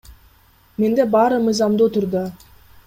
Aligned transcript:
Менде 0.83 1.05
баары 1.17 1.39
мыйзамдуу 1.49 1.91
түрдө. 1.99 2.29